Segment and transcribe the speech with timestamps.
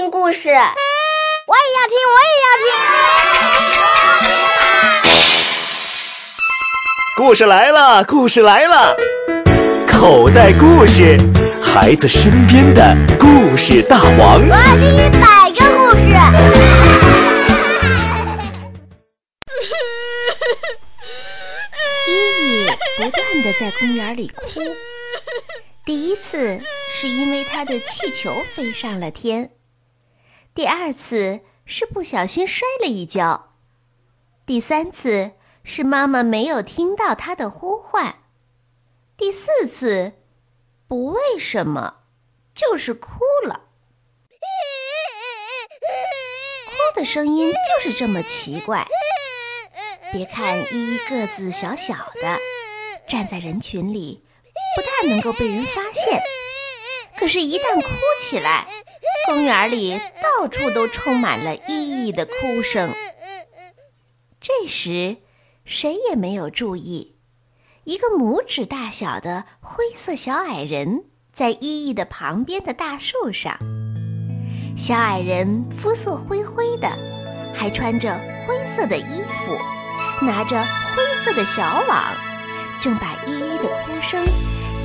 [0.00, 0.62] 听故事，我也
[1.76, 2.72] 要听，我也要听。
[7.18, 8.96] 故事来了，故事来了，
[9.86, 11.18] 口袋故事，
[11.62, 14.40] 孩子身边的故事大王。
[14.40, 16.08] 我要听一百个故事。
[22.08, 22.10] 依
[22.64, 24.62] 依不断的在公园里哭。
[25.84, 26.58] 第一次
[26.98, 29.50] 是因为他的气球飞上了天，
[30.54, 33.54] 第二次是不小心摔了一跤，
[34.44, 35.32] 第三次
[35.62, 38.16] 是妈妈没有听到他的呼唤，
[39.16, 40.12] 第四次
[40.88, 42.02] 不为什么，
[42.54, 43.68] 就是哭了。
[46.66, 48.86] 哭的声音就是这么奇怪。
[50.12, 52.38] 别看依依个子小小的，
[53.08, 54.24] 站在人群里。
[54.76, 56.22] 不大能够被人发现，
[57.16, 57.88] 可是，一旦哭
[58.20, 58.79] 起来，
[59.30, 62.32] 公园里到处都充满了依依的哭
[62.64, 62.92] 声。
[64.40, 65.18] 这时，
[65.64, 67.14] 谁也没有注意，
[67.84, 73.56] 一个拇指大小的灰色小矮人在依依的旁边的大树上。
[74.76, 76.90] 小矮人肤色灰灰的，
[77.54, 78.12] 还穿着
[78.48, 79.56] 灰色的衣服，
[80.26, 82.12] 拿着灰色的小网，
[82.80, 84.20] 正把依依的哭声。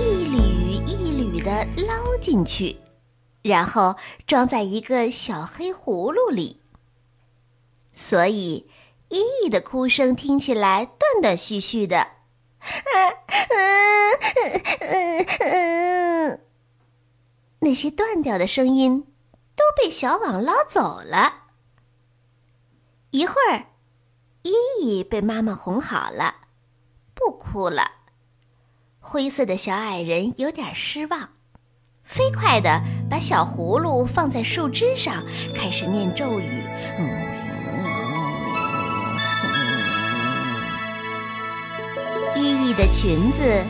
[0.00, 0.36] 一缕
[0.84, 2.74] 一缕的捞进去，
[3.42, 6.62] 然后装在一个小黑葫芦里。
[7.92, 8.70] 所以，
[9.10, 12.08] 依依的哭声听起来断断续续的。
[17.60, 19.06] 那些断掉的声音
[19.54, 21.42] 都被小网捞走了。
[23.10, 23.66] 一会儿，
[24.42, 26.36] 依依被妈妈哄好了，
[27.14, 27.82] 不哭了。
[29.00, 31.34] 灰色的小矮人有点失望，
[32.04, 35.22] 飞快地把小葫芦放在树枝上，
[35.56, 36.62] 开始念咒语。
[42.36, 43.62] 依依的裙子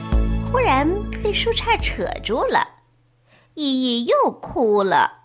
[0.51, 0.89] 忽然
[1.23, 2.67] 被树杈扯住了，
[3.55, 5.21] 依依又哭了。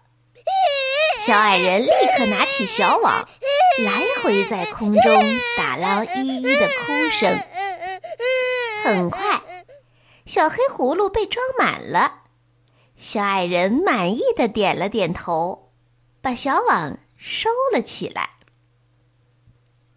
[1.26, 3.28] 小矮人立刻拿起小网，
[3.84, 5.24] 来回在空中
[5.58, 7.42] 打捞依依的哭声。
[8.84, 9.42] 很快。
[10.26, 12.22] 小黑葫芦被装满了，
[12.98, 15.72] 小矮人满意的点了点头，
[16.22, 18.32] 把小网收了起来。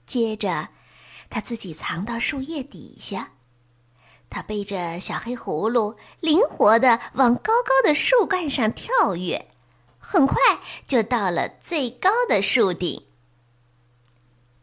[0.07, 0.69] 接着，
[1.29, 3.33] 他自己藏到树叶底下，
[4.29, 9.51] 他背着小黑葫芦，灵活的往高高的树干上跳跃，
[9.99, 10.37] 很快
[10.87, 13.07] 就到了最高的树顶。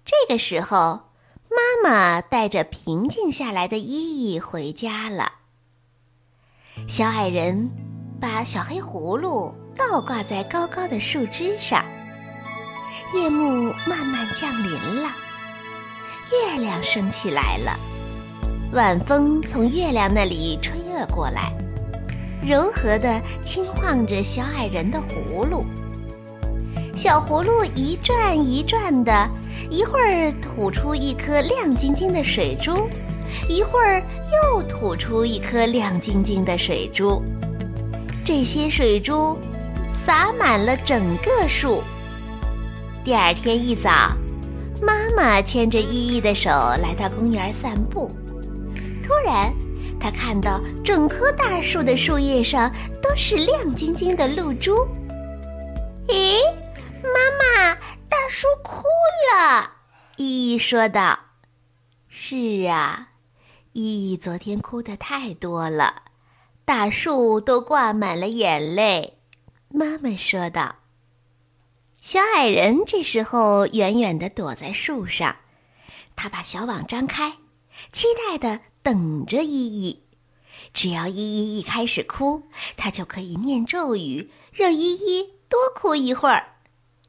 [0.05, 1.09] 这个时候，
[1.49, 5.33] 妈妈带着平静下来的依依回家了。
[6.87, 7.69] 小矮人
[8.19, 11.83] 把小黑葫芦倒挂在高高的树枝上。
[13.13, 15.09] 夜幕慢慢降临了，
[16.31, 17.77] 月亮升起来了，
[18.73, 21.53] 晚风从月亮那里吹了过来，
[22.45, 25.65] 柔和地轻晃着小矮人的葫芦。
[26.97, 29.29] 小葫芦一转一转的，
[29.69, 32.73] 一会儿吐出一颗亮晶晶的水珠。
[33.47, 34.01] 一会儿
[34.33, 37.21] 又吐出一颗亮晶晶的水珠，
[38.27, 39.39] 这些水珠
[39.93, 41.81] 洒满了整个树。
[43.01, 43.89] 第二天一早，
[44.81, 48.11] 妈妈牵着依依的手来到公园散步。
[49.01, 49.53] 突然，
[49.97, 52.69] 她看到整棵大树的树叶上
[53.01, 54.85] 都是亮晶晶的露珠。
[56.09, 56.35] 咦，
[57.01, 57.09] 妈
[57.39, 57.75] 妈，
[58.09, 58.83] 大树哭
[59.37, 59.71] 了！
[60.17, 61.17] 依依说道
[62.09, 63.07] ：“是啊。”
[63.71, 66.01] 依依昨天哭得太多了，
[66.67, 69.19] 大树都挂满了眼泪。
[69.69, 70.75] 妈妈说道
[71.95, 75.37] ：“小矮人这时候远远地躲在树上，
[76.17, 77.37] 他把小网张开，
[77.93, 80.03] 期待地等着依依。
[80.73, 82.43] 只要依依一开始哭，
[82.75, 86.57] 他就可以念咒语，让依依多哭一会儿，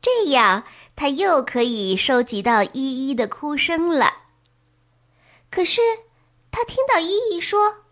[0.01, 0.63] 这样
[0.95, 4.19] 他又可以收集到依依的哭声了。
[5.51, 5.81] 可是。”
[6.51, 7.85] 他听到依依说：“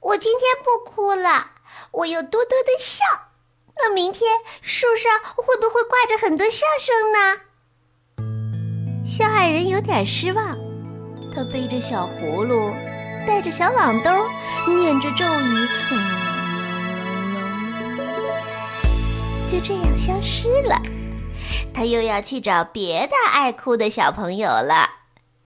[0.00, 1.50] 我今天不哭了，
[1.90, 3.04] 我又多多的笑。
[3.76, 7.40] 那明天树上会不会挂着很多笑声呢？”
[9.06, 10.56] 小矮人有点失望，
[11.34, 12.72] 他背着小葫芦，
[13.26, 14.10] 带着小网兜，
[14.66, 15.66] 念着咒语，
[19.50, 20.80] 就这样消失了。
[21.74, 24.90] 他又要去找别的爱哭的小朋友了。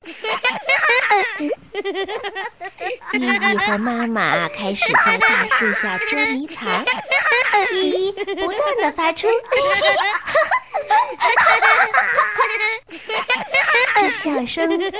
[3.15, 6.85] 依依和妈妈开始在大树下捉迷藏，
[7.73, 9.27] 依依不断的发出，
[13.97, 14.91] 这笑声多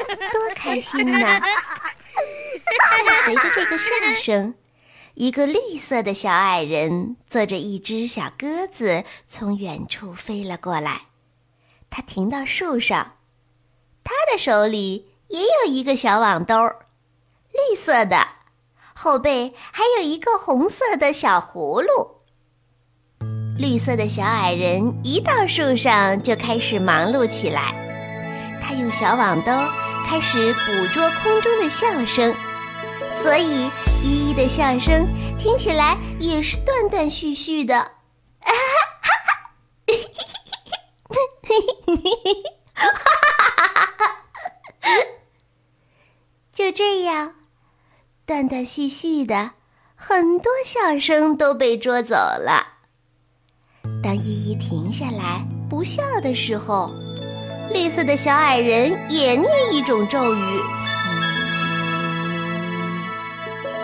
[0.55, 1.41] 开心呐！
[3.07, 4.55] 伴随着这个笑声，
[5.15, 11.03] 一个绿色的小矮人坐着一只小鸽子从远处飞了过来。
[11.91, 13.17] 他停到树上，
[14.05, 16.55] 他的手里也有一个小网兜，
[17.53, 18.23] 绿色的，
[18.93, 22.21] 后背还有一个红色的小葫芦。
[23.57, 27.73] 绿色的小矮人一到树上就开始忙碌起来，
[28.63, 29.51] 他用小网兜
[30.07, 32.35] 开始捕捉空中的笑声，
[33.23, 33.71] 所以
[34.05, 35.07] 依依的笑声
[35.39, 37.91] 听起来也是断断续续的。
[46.63, 47.33] 就这样，
[48.25, 49.51] 断断续续的，
[49.97, 52.65] 很多笑声都被捉走了。
[54.01, 56.89] 当依依停下来不笑的时候，
[57.75, 60.61] 绿色的小矮人也念一种咒语。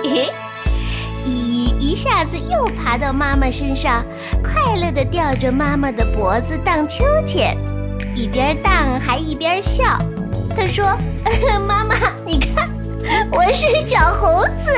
[0.04, 0.30] 咦，
[1.26, 4.04] 依依一下子又爬到妈妈身上，
[4.40, 7.58] 快乐地吊着妈妈的脖子荡秋千，
[8.14, 9.98] 一边荡还一边笑。
[10.58, 10.84] 他说
[11.68, 11.94] ：“妈妈，
[12.26, 12.68] 你看，
[13.30, 14.72] 我是小猴子。”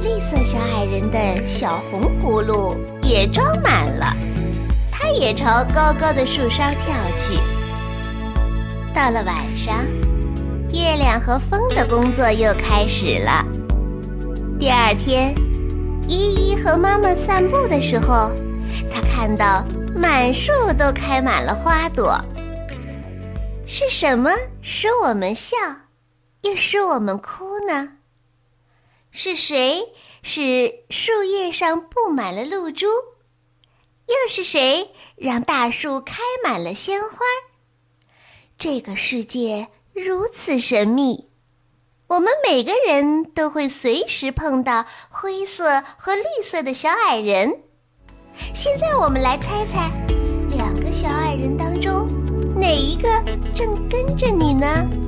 [0.00, 4.06] 绿色小矮人的小红葫芦也装满了，
[4.90, 7.38] 它也朝高高的树梢跳去。
[8.94, 9.76] 到了晚上，
[10.72, 13.44] 月亮和风的工作又开始了。
[14.58, 15.34] 第二天，
[16.08, 18.32] 依依和妈妈散步的时候，
[18.90, 19.62] 她看到
[19.94, 22.18] 满树都开满了花朵。
[23.70, 25.54] 是什么使我们笑，
[26.40, 27.98] 又使我们哭呢？
[29.10, 29.92] 是谁
[30.22, 32.86] 使树叶上布满了露珠？
[32.86, 37.18] 又是谁让大树开满了鲜花？
[38.58, 41.28] 这个世界如此神秘，
[42.06, 47.60] 我们每个人都会随时碰到灰色和绿色的小矮人。
[48.54, 49.90] 现在我们来猜猜，
[50.48, 52.08] 两个小矮人当中，
[52.58, 53.08] 哪一个
[53.54, 55.07] 正跟着你呢？